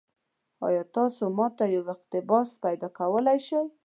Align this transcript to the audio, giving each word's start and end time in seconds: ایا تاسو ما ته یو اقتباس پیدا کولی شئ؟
ایا 0.67 0.83
تاسو 0.95 1.23
ما 1.37 1.47
ته 1.57 1.63
یو 1.75 1.83
اقتباس 1.93 2.49
پیدا 2.63 2.87
کولی 2.97 3.39
شئ؟ 3.47 3.63